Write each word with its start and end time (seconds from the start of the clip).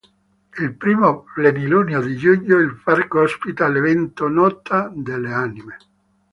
Il 0.57 0.73
primo 0.77 1.21
plenilunio 1.31 2.01
di 2.01 2.15
giugno 2.17 2.57
il 2.57 2.73
parco 2.83 3.19
ospita 3.19 3.67
l'evento 3.67 4.27
"Notte 4.29 4.89
delle 4.95 5.31
Anime". 5.31 5.77